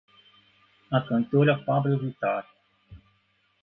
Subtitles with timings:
[0.89, 2.45] A cantora Pablo Vittar